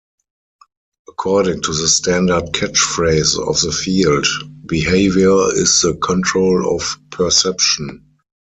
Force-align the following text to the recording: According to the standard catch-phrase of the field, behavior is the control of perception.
According 1.07 1.61
to 1.61 1.73
the 1.73 1.87
standard 1.87 2.53
catch-phrase 2.55 3.37
of 3.37 3.61
the 3.61 3.71
field, 3.71 4.25
behavior 4.65 5.53
is 5.53 5.81
the 5.81 5.93
control 5.95 6.75
of 6.75 6.97
perception. 7.11 8.03